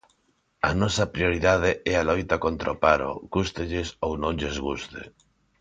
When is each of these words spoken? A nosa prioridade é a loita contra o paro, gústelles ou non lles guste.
A 0.69 0.71
nosa 0.81 1.05
prioridade 1.15 1.71
é 1.91 1.93
a 1.97 2.05
loita 2.09 2.35
contra 2.45 2.73
o 2.75 2.79
paro, 2.85 3.11
gústelles 3.33 3.89
ou 4.05 4.11
non 4.21 4.33
lles 4.39 4.57
guste. 4.67 5.01